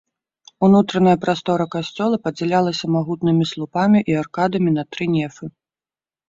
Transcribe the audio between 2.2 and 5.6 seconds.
падзялялася магутнымі слупамі і аркадамі на тры нефы.